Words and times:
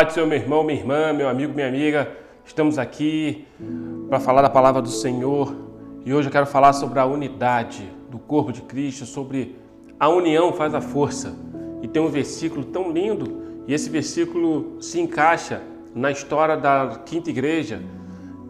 Pai 0.00 0.06
do 0.06 0.14
Senhor, 0.14 0.26
meu 0.26 0.38
irmão, 0.38 0.64
minha 0.64 0.78
irmã, 0.78 1.12
meu 1.12 1.28
amigo, 1.28 1.52
minha 1.52 1.68
amiga, 1.68 2.10
estamos 2.42 2.78
aqui 2.78 3.44
para 4.08 4.18
falar 4.18 4.40
da 4.40 4.48
palavra 4.48 4.80
do 4.80 4.88
Senhor. 4.88 5.54
E 6.06 6.14
hoje 6.14 6.28
eu 6.28 6.32
quero 6.32 6.46
falar 6.46 6.72
sobre 6.72 6.98
a 6.98 7.04
unidade 7.04 7.86
do 8.10 8.18
corpo 8.18 8.50
de 8.50 8.62
Cristo, 8.62 9.04
sobre 9.04 9.56
a 9.98 10.08
união 10.08 10.54
faz 10.54 10.74
a 10.74 10.80
força. 10.80 11.36
E 11.82 11.86
tem 11.86 12.00
um 12.00 12.08
versículo 12.08 12.64
tão 12.64 12.90
lindo 12.90 13.42
e 13.68 13.74
esse 13.74 13.90
versículo 13.90 14.80
se 14.80 14.98
encaixa 14.98 15.60
na 15.94 16.10
história 16.10 16.56
da 16.56 17.02
quinta 17.04 17.28
igreja. 17.28 17.82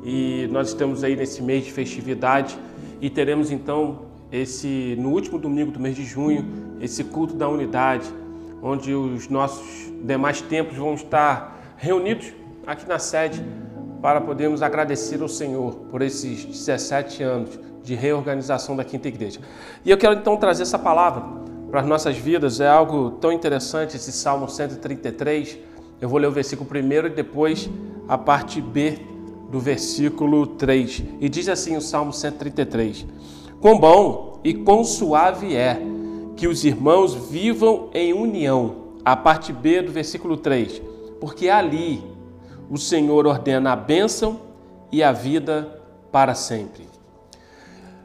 E 0.05 0.49
nós 0.53 0.69
estamos 0.69 1.03
aí 1.03 1.17
nesse 1.17 1.43
mês 1.43 1.65
de 1.65 1.73
festividade 1.73 2.57
e 3.01 3.11
teremos 3.11 3.51
então 3.51 4.03
esse 4.31 4.95
no 5.01 5.11
último 5.11 5.37
domingo 5.37 5.73
do 5.73 5.81
mês 5.81 5.97
de 5.97 6.05
junho 6.05 6.47
esse 6.81 7.03
culto 7.03 7.35
da 7.35 7.49
unidade 7.49 8.09
onde 8.63 8.95
os 8.95 9.29
nossos 9.29 9.91
demais 10.03 10.41
templos 10.41 10.77
vão 10.77 10.95
estar 10.95 11.75
reunidos 11.77 12.33
aqui 12.67 12.89
na 12.89 12.99
sede 12.99 13.45
para 14.03 14.21
podermos 14.21 14.63
agradecer 14.63 15.21
ao 15.21 15.29
Senhor 15.29 15.75
por 15.91 16.03
esses 16.03 16.45
17 16.45 17.23
anos 17.23 17.59
de 17.83 17.95
reorganização 17.95 18.77
da 18.77 18.85
Quinta 18.85 19.09
Igreja. 19.09 19.41
E 19.85 19.91
eu 19.91 19.99
quero 19.99 20.15
então 20.15 20.37
trazer 20.37 20.63
essa 20.63 20.79
palavra 20.79 21.23
para 21.71 21.81
as 21.81 21.87
nossas 21.87 22.17
vidas, 22.17 22.61
é 22.61 22.69
algo 22.69 23.13
tão 23.13 23.31
interessante 23.33 23.97
esse 23.97 24.11
Salmo 24.11 24.49
133. 24.49 25.59
Eu 26.01 26.09
vou 26.09 26.19
ler 26.19 26.27
o 26.27 26.33
versículo 26.33 26.69
primeiro 26.69 27.07
e 27.07 27.11
depois 27.11 27.71
a 28.09 28.19
parte 28.19 28.61
B 28.61 28.99
do 29.51 29.61
versículo 29.61 30.47
3. 30.47 31.05
E 31.21 31.29
diz 31.29 31.49
assim 31.49 31.77
o 31.77 31.81
Salmo 31.81 32.13
133: 32.13 33.07
Quão 33.61 33.79
bom 33.79 34.41
e 34.43 34.53
quão 34.53 34.83
suave 34.83 35.55
é 35.55 35.81
que 36.41 36.49
os 36.49 36.65
irmãos 36.65 37.15
vivam 37.15 37.91
em 37.93 38.15
união. 38.15 38.95
A 39.05 39.15
parte 39.15 39.53
B 39.53 39.83
do 39.83 39.93
versículo 39.93 40.39
3. 40.39 40.81
Porque 41.21 41.51
ali 41.51 42.03
o 42.71 42.79
Senhor 42.79 43.27
ordena 43.27 43.73
a 43.73 43.77
bênção 43.77 44.41
e 44.91 45.03
a 45.03 45.13
vida 45.13 45.83
para 46.11 46.35
sempre. 46.35 46.89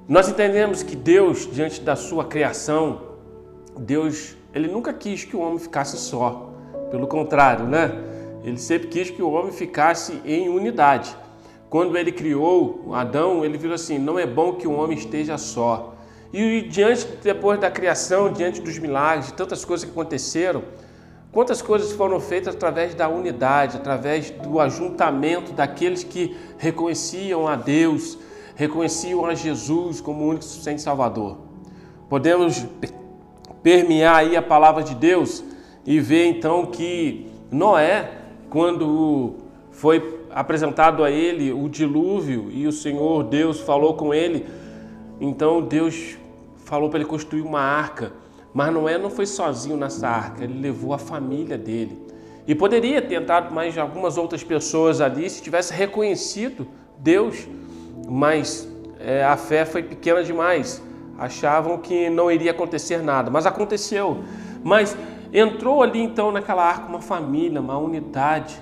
Nós 0.05 0.27
entendemos 0.27 0.83
que 0.83 0.97
Deus, 0.97 1.49
diante 1.49 1.79
da 1.79 1.95
sua 1.95 2.25
criação, 2.25 3.03
Deus, 3.79 4.35
ele 4.53 4.67
nunca 4.67 4.91
quis 4.91 5.23
que 5.23 5.37
o 5.37 5.39
homem 5.39 5.57
ficasse 5.57 5.95
só. 5.95 6.49
Pelo 6.91 7.07
contrário, 7.07 7.65
né? 7.65 7.89
Ele 8.43 8.57
sempre 8.57 8.89
quis 8.89 9.09
que 9.09 9.21
o 9.21 9.31
homem 9.31 9.53
ficasse 9.53 10.21
em 10.25 10.49
unidade. 10.49 11.15
Quando 11.69 11.97
ele 11.97 12.11
criou 12.11 12.89
Adão, 12.91 13.45
ele 13.45 13.57
viu 13.57 13.73
assim: 13.73 13.97
não 13.97 14.19
é 14.19 14.25
bom 14.25 14.55
que 14.55 14.67
o 14.67 14.73
homem 14.73 14.97
esteja 14.97 15.37
só. 15.37 15.94
E 16.37 16.63
diante, 16.63 17.07
depois 17.23 17.57
da 17.57 17.71
criação, 17.71 18.29
diante 18.29 18.59
dos 18.59 18.77
milagres, 18.77 19.27
de 19.27 19.33
tantas 19.35 19.63
coisas 19.63 19.85
que 19.85 19.91
aconteceram, 19.91 20.63
quantas 21.31 21.61
coisas 21.61 21.93
foram 21.93 22.19
feitas 22.19 22.53
através 22.53 22.93
da 22.93 23.07
unidade, 23.07 23.77
através 23.77 24.31
do 24.31 24.59
ajuntamento 24.59 25.53
daqueles 25.53 26.03
que 26.03 26.35
reconheciam 26.57 27.47
a 27.47 27.55
Deus, 27.55 28.17
reconheciam 28.53 29.25
a 29.25 29.33
Jesus 29.33 30.01
como 30.01 30.25
o 30.25 30.27
único 30.27 30.43
suficiente 30.43 30.81
Salvador. 30.81 31.37
Podemos 32.09 32.65
permear 33.63 34.17
aí 34.17 34.35
a 34.35 34.41
palavra 34.41 34.83
de 34.83 34.93
Deus 34.93 35.41
e 35.85 36.01
ver 36.01 36.25
então 36.25 36.65
que 36.65 37.31
Noé, 37.49 38.11
quando 38.49 39.35
foi 39.71 40.19
apresentado 40.31 41.01
a 41.01 41.09
ele 41.09 41.53
o 41.53 41.69
dilúvio 41.69 42.51
e 42.51 42.67
o 42.67 42.73
Senhor 42.73 43.23
Deus 43.23 43.61
falou 43.61 43.93
com 43.93 44.13
ele, 44.13 44.45
então 45.21 45.61
Deus 45.61 46.17
falou 46.65 46.89
para 46.89 46.99
ele 46.99 47.07
construir 47.07 47.41
uma 47.41 47.61
arca, 47.61 48.11
mas 48.53 48.73
Noé 48.73 48.97
não 48.97 49.09
foi 49.09 49.25
sozinho 49.25 49.77
nessa 49.77 50.07
arca, 50.07 50.43
ele 50.43 50.59
levou 50.59 50.93
a 50.93 50.97
família 50.97 51.57
dele. 51.57 52.05
E 52.47 52.53
poderia 52.53 53.01
ter 53.01 53.15
entrado 53.15 53.53
mais 53.53 53.77
algumas 53.77 54.17
outras 54.17 54.43
pessoas 54.43 55.01
ali 55.01 55.29
se 55.29 55.41
tivesse 55.41 55.73
reconhecido 55.73 56.67
Deus, 56.97 57.47
mas 58.07 58.67
é, 58.99 59.23
a 59.23 59.37
fé 59.37 59.65
foi 59.65 59.83
pequena 59.83 60.23
demais. 60.23 60.81
Achavam 61.17 61.77
que 61.77 62.09
não 62.09 62.31
iria 62.31 62.51
acontecer 62.51 63.01
nada, 63.01 63.31
mas 63.31 63.45
aconteceu. 63.45 64.23
Mas 64.63 64.95
entrou 65.33 65.81
ali 65.81 66.01
então 66.01 66.31
naquela 66.31 66.63
arca 66.63 66.87
uma 66.87 67.01
família, 67.01 67.61
uma 67.61 67.77
unidade. 67.77 68.59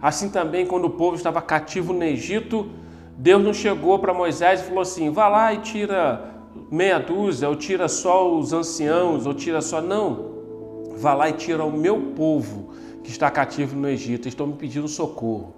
Assim 0.00 0.28
também, 0.28 0.66
quando 0.66 0.84
o 0.84 0.90
povo 0.90 1.16
estava 1.16 1.40
cativo 1.40 1.92
no 1.92 2.04
Egito, 2.04 2.68
Deus 3.16 3.42
não 3.42 3.52
chegou 3.52 3.98
para 3.98 4.14
Moisés 4.14 4.60
e 4.60 4.64
falou 4.64 4.82
assim: 4.82 5.10
vá 5.10 5.28
lá 5.28 5.52
e 5.52 5.58
tira 5.58 6.37
meia 6.70 6.98
dúzia, 6.98 7.48
ou 7.48 7.56
tira 7.56 7.88
só 7.88 8.36
os 8.36 8.52
anciãos, 8.52 9.26
ou 9.26 9.34
tira 9.34 9.60
só. 9.60 9.80
Não. 9.80 10.38
Vá 10.96 11.14
lá 11.14 11.28
e 11.28 11.32
tira 11.32 11.64
o 11.64 11.70
meu 11.70 12.12
povo 12.16 12.70
que 13.02 13.10
está 13.10 13.30
cativo 13.30 13.76
no 13.76 13.88
Egito. 13.88 14.28
Estão 14.28 14.46
me 14.46 14.54
pedindo 14.54 14.88
socorro. 14.88 15.54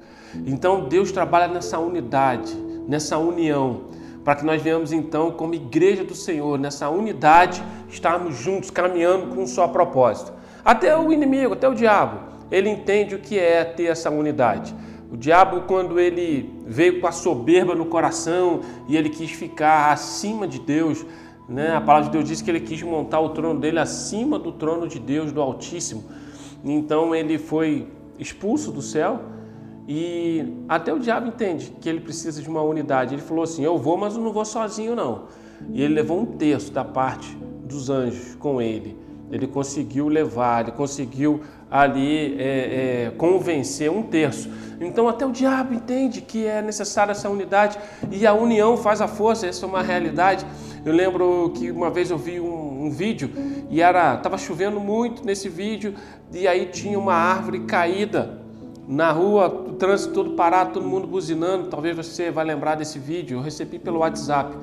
Então 0.46 0.88
Deus 0.88 1.10
trabalha 1.10 1.48
nessa 1.48 1.78
unidade, 1.78 2.54
nessa 2.86 3.18
união, 3.18 3.82
para 4.24 4.36
que 4.36 4.44
nós 4.44 4.62
venhamos 4.62 4.92
então, 4.92 5.30
como 5.32 5.54
igreja 5.54 6.04
do 6.04 6.14
Senhor, 6.14 6.58
nessa 6.58 6.88
unidade, 6.88 7.62
estarmos 7.88 8.36
juntos, 8.36 8.70
caminhando 8.70 9.34
com 9.34 9.42
um 9.42 9.46
só 9.46 9.66
propósito. 9.68 10.32
Até 10.64 10.96
o 10.96 11.12
inimigo, 11.12 11.54
até 11.54 11.68
o 11.68 11.74
diabo, 11.74 12.20
ele 12.50 12.68
entende 12.68 13.14
o 13.14 13.18
que 13.18 13.38
é 13.38 13.64
ter 13.64 13.86
essa 13.86 14.10
unidade. 14.10 14.74
O 15.10 15.16
diabo, 15.16 15.62
quando 15.62 15.98
ele 15.98 16.54
veio 16.64 17.00
com 17.00 17.06
a 17.06 17.12
soberba 17.12 17.74
no 17.74 17.86
coração 17.86 18.60
e 18.88 18.96
ele 18.96 19.08
quis 19.08 19.32
ficar 19.32 19.92
acima 19.92 20.46
de 20.46 20.60
Deus, 20.60 21.04
né? 21.48 21.74
a 21.74 21.80
palavra 21.80 22.08
de 22.08 22.12
Deus 22.12 22.28
diz 22.28 22.40
que 22.40 22.48
ele 22.48 22.60
quis 22.60 22.80
montar 22.82 23.18
o 23.18 23.30
trono 23.30 23.58
dele 23.58 23.80
acima 23.80 24.38
do 24.38 24.52
trono 24.52 24.86
de 24.86 25.00
Deus, 25.00 25.32
do 25.32 25.40
Altíssimo. 25.40 26.04
Então 26.64 27.12
ele 27.12 27.38
foi 27.38 27.88
expulso 28.18 28.70
do 28.70 28.80
céu 28.80 29.20
e 29.88 30.62
até 30.68 30.92
o 30.92 31.00
diabo 31.00 31.26
entende 31.26 31.72
que 31.80 31.88
ele 31.88 32.00
precisa 32.00 32.40
de 32.40 32.48
uma 32.48 32.62
unidade. 32.62 33.14
Ele 33.14 33.22
falou 33.22 33.42
assim: 33.42 33.64
Eu 33.64 33.76
vou, 33.76 33.96
mas 33.96 34.14
eu 34.14 34.22
não 34.22 34.32
vou 34.32 34.44
sozinho, 34.44 34.94
não. 34.94 35.24
E 35.72 35.82
ele 35.82 35.94
levou 35.94 36.20
um 36.20 36.26
terço 36.26 36.70
da 36.72 36.84
parte 36.84 37.36
dos 37.64 37.90
anjos 37.90 38.36
com 38.36 38.62
ele. 38.62 38.96
Ele 39.30 39.46
conseguiu 39.46 40.08
levar, 40.08 40.62
ele 40.62 40.72
conseguiu 40.72 41.42
ali 41.70 42.36
é, 42.38 43.06
é, 43.06 43.12
convencer 43.16 43.90
um 43.90 44.02
terço. 44.02 44.50
Então 44.80 45.08
até 45.08 45.24
o 45.26 45.30
diabo 45.30 45.74
entende 45.74 46.20
que 46.20 46.46
é 46.46 46.60
necessária 46.60 47.12
essa 47.12 47.28
unidade 47.28 47.78
e 48.10 48.26
a 48.26 48.32
união 48.32 48.76
faz 48.76 49.00
a 49.00 49.06
força, 49.06 49.46
essa 49.46 49.64
é 49.64 49.68
uma 49.68 49.82
realidade. 49.82 50.44
Eu 50.84 50.92
lembro 50.92 51.52
que 51.54 51.70
uma 51.70 51.90
vez 51.90 52.10
eu 52.10 52.18
vi 52.18 52.40
um, 52.40 52.86
um 52.86 52.90
vídeo 52.90 53.30
e 53.68 53.80
era 53.80 54.14
estava 54.14 54.38
chovendo 54.38 54.80
muito 54.80 55.24
nesse 55.24 55.48
vídeo 55.48 55.94
e 56.32 56.48
aí 56.48 56.66
tinha 56.66 56.98
uma 56.98 57.14
árvore 57.14 57.60
caída 57.60 58.40
na 58.88 59.12
rua, 59.12 59.46
o 59.46 59.74
trânsito 59.74 60.12
todo 60.12 60.30
parado, 60.30 60.72
todo 60.72 60.86
mundo 60.86 61.06
buzinando. 61.06 61.68
Talvez 61.68 61.96
você 61.96 62.28
vá 62.30 62.42
lembrar 62.42 62.74
desse 62.74 62.98
vídeo, 62.98 63.38
eu 63.38 63.42
recebi 63.42 63.78
pelo 63.78 64.00
WhatsApp. 64.00 64.56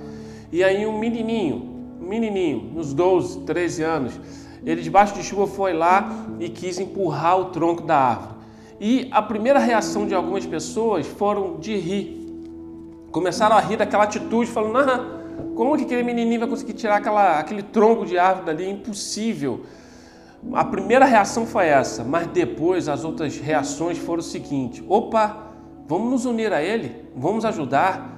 E 0.51 0.63
aí 0.63 0.85
um 0.85 1.00
menininho, 1.00 1.85
um 2.01 2.07
menininho, 2.07 2.73
uns 2.75 2.94
12, 2.94 3.41
13 3.41 3.83
anos, 3.83 4.19
ele, 4.66 4.81
debaixo 4.81 5.13
de 5.13 5.23
chuva, 5.23 5.47
foi 5.47 5.73
lá 5.73 6.25
e 6.40 6.50
quis 6.50 6.79
empurrar 6.79 7.40
o 7.40 7.45
tronco 7.45 7.84
da 7.84 7.97
árvore. 7.97 8.38
E 8.79 9.07
a 9.12 9.22
primeira 9.22 9.59
reação 9.59 10.06
de 10.06 10.13
algumas 10.13 10.45
pessoas 10.45 11.06
foram 11.07 11.57
de 11.59 11.75
rir. 11.75 12.18
Começaram 13.12 13.56
a 13.56 13.59
rir 13.59 13.78
daquela 13.78 14.03
atitude, 14.03 14.50
falando: 14.50 14.78
ah, 14.78 15.18
como 15.56 15.75
que 15.75 15.84
aquele 15.84 16.03
menininho 16.03 16.40
vai 16.40 16.50
conseguir 16.50 16.73
tirar 16.73 16.97
aquela, 16.97 17.40
aquele 17.40 17.63
tronco 17.63 18.06
de 18.06 18.18
árvore 18.18 18.45
dali? 18.45 18.66
É 18.66 18.69
impossível. 18.69 19.66
A 20.53 20.63
primeira 20.63 21.06
reação 21.06 21.45
foi 21.45 21.66
essa, 21.66 22.03
mas 22.03 22.28
depois 22.28 22.88
as 22.88 23.03
outras 23.03 23.39
reações 23.39 23.97
foram 23.97 24.19
o 24.19 24.24
seguinte: 24.24 24.84
opa, 24.88 25.35
vamos 25.88 26.12
nos 26.12 26.25
unir 26.25 26.53
a 26.53 26.62
ele, 26.62 27.07
vamos 27.16 27.44
ajudar 27.45 28.16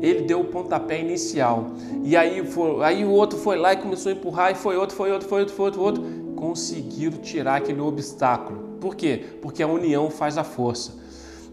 ele 0.00 0.22
deu 0.22 0.40
o 0.40 0.44
pontapé 0.44 1.00
inicial. 1.00 1.70
E 2.02 2.16
aí, 2.16 2.44
foi, 2.46 2.82
aí 2.82 3.04
o 3.04 3.10
outro 3.10 3.38
foi 3.38 3.56
lá 3.56 3.72
e 3.72 3.76
começou 3.76 4.10
a 4.10 4.14
empurrar, 4.14 4.52
e 4.52 4.54
foi 4.54 4.76
outro, 4.76 4.96
foi 4.96 5.12
outro, 5.12 5.28
foi 5.28 5.40
outro, 5.40 5.54
foi 5.54 5.64
outro, 5.66 5.80
foi 5.80 5.86
outro. 5.86 6.34
Conseguiram 6.34 7.18
tirar 7.18 7.56
aquele 7.56 7.80
obstáculo. 7.80 8.78
Por 8.80 8.96
quê? 8.96 9.22
Porque 9.42 9.62
a 9.62 9.66
união 9.66 10.10
faz 10.10 10.38
a 10.38 10.44
força. 10.44 10.98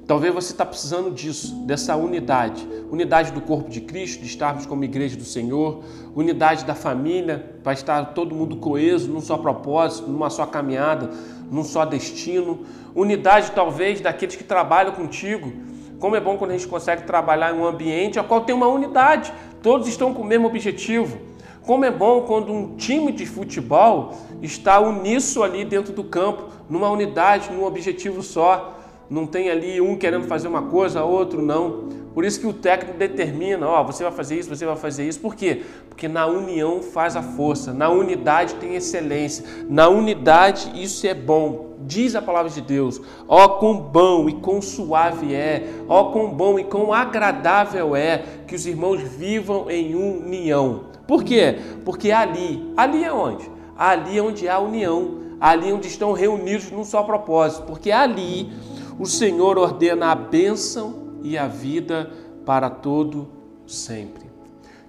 Talvez 0.07 0.33
você 0.33 0.54
está 0.54 0.66
precisando 0.66 1.12
disso, 1.12 1.54
dessa 1.66 1.98
unidade. 1.98 2.66
Unidade 2.89 3.33
do 3.33 3.42
corpo 3.42 3.69
de 3.69 3.81
Cristo, 3.81 4.21
de 4.21 4.27
estarmos 4.27 4.66
como 4.66 4.86
igreja 4.86 5.18
do 5.18 5.25
Senhor, 5.25 5.83
unidade 6.16 6.63
da 6.63 6.74
família, 6.74 7.57
para 7.62 7.74
estar 7.74 8.06
todo 8.13 8.33
mundo 8.33 8.56
coeso, 8.56 9.12
num 9.12 9.19
só 9.19 9.38
propósito, 9.38 10.10
numa 10.10 10.30
só 10.30 10.45
caminhada, 10.45 11.10
num 11.51 11.66
só 11.66 11.83
destino. 11.83 12.60
Unidade, 12.95 13.51
talvez, 13.51 14.00
daqueles 14.00 14.38
que 14.38 14.45
trabalham 14.45 14.94
contigo 14.94 15.51
como 15.99 16.15
é 16.15 16.19
bom 16.19 16.38
quando 16.38 16.51
a 16.51 16.53
gente 16.53 16.67
consegue 16.67 17.03
trabalhar 17.03 17.53
em 17.53 17.59
um 17.59 17.65
ambiente 17.65 18.19
a 18.19 18.23
qual 18.23 18.41
tem 18.41 18.53
uma 18.53 18.67
unidade, 18.67 19.33
todos 19.63 19.88
estão 19.88 20.13
com 20.13 20.21
o 20.21 20.25
mesmo 20.25 20.47
objetivo. 20.47 21.17
Como 21.65 21.83
é 21.83 21.91
bom 21.91 22.21
quando 22.21 22.53
um 22.53 22.75
time 22.77 23.11
de 23.11 23.25
futebol 23.25 24.13
está 24.41 24.79
uníssono 24.79 25.44
ali 25.44 25.65
dentro 25.65 25.91
do 25.91 26.03
campo, 26.03 26.44
numa 26.69 26.89
unidade, 26.89 27.51
num 27.51 27.65
objetivo 27.65 28.21
só. 28.21 28.73
Não 29.09 29.25
tem 29.25 29.49
ali 29.49 29.81
um 29.81 29.97
querendo 29.97 30.27
fazer 30.27 30.47
uma 30.47 30.61
coisa, 30.63 31.03
outro 31.03 31.41
não. 31.41 31.89
Por 32.18 32.25
isso 32.25 32.40
que 32.40 32.48
o 32.48 32.54
técnico 32.54 32.98
determina, 32.98 33.68
ó, 33.68 33.84
você 33.84 34.02
vai 34.02 34.12
fazer 34.12 34.40
isso, 34.40 34.50
você 34.50 34.66
vai 34.66 34.75
fazer 34.75 35.08
isso. 35.08 35.19
Por 35.19 35.36
quê? 35.36 35.62
Porque 35.88 36.08
na 36.08 36.25
união 36.25 36.81
faz 36.81 37.16
a 37.16 37.22
força, 37.22 37.72
na 37.72 37.90
unidade 37.90 38.56
tem 38.56 38.74
excelência, 38.74 39.46
na 39.69 39.88
unidade 39.88 40.72
isso 40.74 41.06
é 41.06 41.14
bom. 41.14 41.75
Diz 41.86 42.16
a 42.16 42.22
palavra 42.24 42.50
de 42.50 42.60
Deus: 42.60 43.00
ó, 43.28 43.48
quão 43.60 43.80
bom 43.80 44.28
e 44.28 44.34
quão 44.34 44.64
suave 44.64 45.36
é, 45.36 45.69
ó, 45.88 46.06
quão 46.06 46.31
bom 46.31 46.58
e 46.58 46.64
quão 46.64 46.92
agradável 46.92 47.96
é 47.96 48.24
que 48.48 48.56
os 48.56 48.66
irmãos 48.66 49.00
vivam 49.00 49.69
em 49.69 49.94
união. 49.94 50.86
Por 51.08 51.24
quê? 51.24 51.60
Porque 51.86 52.12
ali, 52.12 52.74
ali 52.75 53.04
é 53.04 53.14
onde? 53.14 53.48
Ali 53.78 54.18
é 54.18 54.24
onde 54.24 54.50
há 54.50 54.58
união, 54.58 55.19
ali 55.40 55.69
é 55.69 55.74
onde 55.75 55.88
estão 55.88 56.14
reunidos 56.14 56.72
num 56.72 56.84
só 56.84 57.04
propósito, 57.04 57.68
porque 57.68 57.92
ali 57.92 58.52
o 58.98 59.06
Senhor 59.06 59.60
ordena 59.60 60.12
a 60.12 60.16
bênção 60.16 61.06
e 61.24 61.38
a 61.38 61.48
vida 61.48 62.10
para 62.46 62.69
todo 62.69 63.28
sempre. 63.66 64.25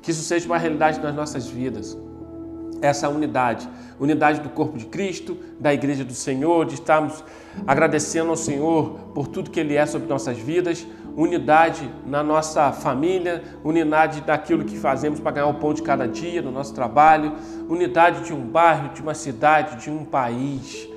Que 0.01 0.13
isso 0.13 0.23
seja 0.23 0.47
uma 0.47 0.59
realidade 0.59 1.01
nas 1.01 1.15
nossas 1.15 1.49
vidas. 1.49 1.99
Essa 2.81 3.09
unidade, 3.09 3.69
unidade 3.99 4.41
do 4.41 4.49
corpo 4.49 4.79
de 4.79 4.87
Cristo, 4.87 5.37
da 5.59 5.75
igreja 5.75 6.05
do 6.05 6.15
Senhor, 6.15 6.65
de 6.65 6.75
estarmos 6.75 7.25
agradecendo 7.67 8.31
ao 8.31 8.37
Senhor 8.37 8.91
por 9.13 9.27
tudo 9.27 9.51
que 9.51 9.59
Ele 9.59 9.75
é 9.75 9.85
sobre 9.85 10.09
nossas 10.09 10.39
vidas, 10.39 10.87
unidade 11.17 11.91
na 12.07 12.23
nossa 12.23 12.71
família, 12.71 13.43
unidade 13.65 14.21
daquilo 14.21 14.65
que 14.65 14.79
fazemos 14.79 15.19
para 15.19 15.33
ganhar 15.33 15.49
o 15.49 15.55
pão 15.55 15.75
de 15.75 15.83
cada 15.83 16.07
dia, 16.07 16.41
no 16.41 16.53
nosso 16.53 16.73
trabalho, 16.73 17.33
unidade 17.69 18.25
de 18.25 18.33
um 18.33 18.41
bairro, 18.41 18.95
de 18.95 19.03
uma 19.03 19.15
cidade, 19.15 19.83
de 19.83 19.91
um 19.91 20.05
país, 20.05 20.89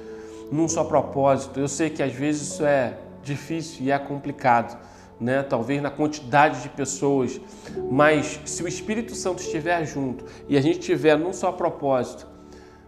num 0.52 0.68
só 0.68 0.84
propósito. 0.84 1.60
Eu 1.60 1.68
sei 1.68 1.90
que 1.90 2.04
às 2.04 2.14
vezes 2.14 2.54
isso 2.54 2.64
é 2.64 3.00
difícil 3.24 3.86
e 3.86 3.92
é 3.92 3.98
complicado 3.98 4.78
né? 5.22 5.44
talvez 5.44 5.82
na 5.82 5.92
quantidade 5.92 6.64
de 6.64 6.70
pessoas, 6.70 7.40
mas 7.90 8.42
se 8.44 8.64
o 8.64 8.68
Espírito 8.68 9.14
Santo 9.14 9.42
estiver 9.42 9.86
junto 9.86 10.26
e 10.50 10.58
a 10.58 10.62
gente 10.62 10.80
estiver 10.80 11.18
num 11.18 11.32
só 11.32 11.52
propósito, 11.52 12.28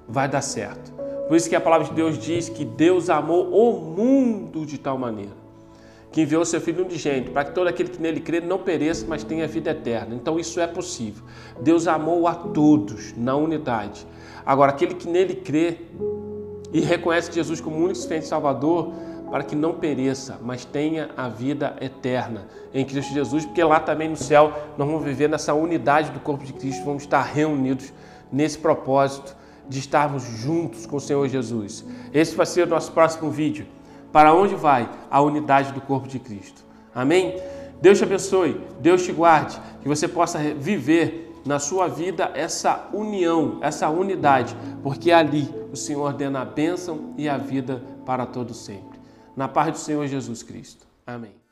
vai 0.07 0.27
dar 0.27 0.41
certo. 0.41 0.91
Por 1.27 1.37
isso 1.37 1.47
que 1.47 1.55
a 1.55 1.61
palavra 1.61 1.87
de 1.87 1.93
Deus 1.93 2.17
diz 2.17 2.49
que 2.49 2.65
Deus 2.65 3.09
amou 3.09 3.49
o 3.49 3.79
mundo 3.79 4.65
de 4.65 4.77
tal 4.77 4.97
maneira 4.97 5.43
que 6.13 6.21
enviou 6.21 6.45
seu 6.45 6.61
Filho 6.61 6.85
unigênito, 6.85 7.31
para 7.31 7.45
que 7.45 7.55
todo 7.55 7.67
aquele 7.67 7.89
que 7.89 7.99
nele 7.99 8.19
crê 8.19 8.39
não 8.39 8.59
pereça, 8.59 9.03
mas 9.09 9.23
tenha 9.23 9.47
vida 9.47 9.71
eterna. 9.71 10.13
Então 10.13 10.39
isso 10.39 10.59
é 10.59 10.67
possível. 10.67 11.23
Deus 11.59 11.87
amou 11.87 12.27
a 12.27 12.35
todos 12.35 13.17
na 13.17 13.35
unidade. 13.35 14.05
Agora, 14.45 14.71
aquele 14.71 14.93
que 14.93 15.09
nele 15.09 15.33
crê 15.33 15.79
e 16.71 16.81
reconhece 16.81 17.31
Jesus 17.31 17.59
como 17.59 17.77
único 17.77 18.13
e 18.13 18.21
Salvador, 18.21 18.93
para 19.33 19.43
que 19.43 19.55
não 19.55 19.73
pereça, 19.73 20.37
mas 20.43 20.63
tenha 20.63 21.09
a 21.17 21.27
vida 21.27 21.75
eterna 21.81 22.45
em 22.71 22.85
Cristo 22.85 23.11
Jesus, 23.11 23.43
porque 23.43 23.63
lá 23.63 23.79
também 23.79 24.07
no 24.07 24.15
céu 24.15 24.53
nós 24.77 24.87
vamos 24.87 25.03
viver 25.03 25.27
nessa 25.27 25.55
unidade 25.55 26.11
do 26.11 26.19
corpo 26.19 26.45
de 26.45 26.53
Cristo, 26.53 26.85
vamos 26.85 27.01
estar 27.01 27.23
reunidos 27.23 27.91
nesse 28.31 28.59
propósito 28.59 29.35
de 29.67 29.79
estarmos 29.79 30.21
juntos 30.21 30.85
com 30.85 30.97
o 30.97 31.01
Senhor 31.01 31.27
Jesus. 31.27 31.83
Esse 32.13 32.35
vai 32.35 32.45
ser 32.45 32.67
o 32.67 32.69
nosso 32.69 32.91
próximo 32.91 33.31
vídeo. 33.31 33.65
Para 34.11 34.35
onde 34.35 34.53
vai 34.53 34.87
a 35.09 35.19
unidade 35.19 35.73
do 35.73 35.81
corpo 35.81 36.07
de 36.07 36.19
Cristo? 36.19 36.63
Amém? 36.93 37.35
Deus 37.81 37.97
te 37.97 38.03
abençoe, 38.03 38.61
Deus 38.81 39.03
te 39.03 39.11
guarde, 39.11 39.59
que 39.81 39.87
você 39.87 40.07
possa 40.07 40.37
viver 40.37 41.41
na 41.43 41.57
sua 41.57 41.87
vida 41.87 42.29
essa 42.35 42.87
união, 42.93 43.57
essa 43.61 43.89
unidade, 43.89 44.55
porque 44.83 45.11
ali 45.11 45.49
o 45.71 45.75
Senhor 45.75 46.03
ordena 46.03 46.41
a 46.41 46.45
bênção 46.45 47.15
e 47.17 47.27
a 47.27 47.35
vida 47.35 47.81
para 48.05 48.27
todo 48.27 48.53
sempre 48.53 48.92
na 49.35 49.47
paz 49.47 49.71
do 49.71 49.77
Senhor 49.77 50.07
Jesus 50.07 50.43
Cristo. 50.43 50.85
Amém. 51.05 51.42